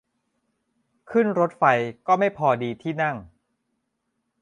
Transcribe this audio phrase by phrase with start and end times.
[1.11, 1.63] ขึ้นรถไฟ
[2.07, 3.15] ก็ไม่พอดีที่นั่ง